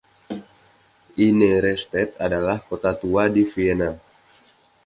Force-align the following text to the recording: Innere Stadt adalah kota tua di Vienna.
Innere 1.25 1.71
Stadt 1.81 2.11
adalah 2.25 2.57
kota 2.69 2.91
tua 3.01 3.23
di 3.35 3.43
Vienna. 3.51 3.91